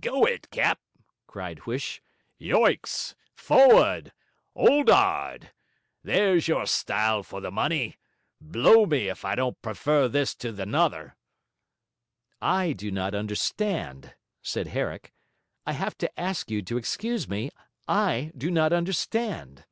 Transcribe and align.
'Go 0.00 0.24
it, 0.24 0.50
cap!' 0.50 0.80
cried 1.28 1.60
Huish. 1.60 2.00
'Yoicks! 2.40 3.14
Forrard! 3.36 4.12
'Old 4.56 4.90
'ard! 4.90 5.52
There's 6.02 6.48
your 6.48 6.66
style 6.66 7.22
for 7.22 7.40
the 7.40 7.52
money! 7.52 7.96
Blow 8.40 8.84
me 8.86 9.06
if 9.08 9.24
I 9.24 9.36
don't 9.36 9.62
prefer 9.62 10.08
this 10.08 10.34
to 10.42 10.50
the 10.50 10.66
hother.' 10.68 11.14
'I 12.42 12.72
do 12.72 12.90
not 12.90 13.14
understand,' 13.14 14.16
said 14.42 14.66
Herrick. 14.66 15.12
'I 15.66 15.72
have 15.74 15.96
to 15.98 16.18
ask 16.20 16.50
you 16.50 16.62
to 16.62 16.78
excuse 16.78 17.28
me; 17.28 17.52
I 17.86 18.32
do 18.36 18.50
not 18.50 18.72
understand.' 18.72 19.66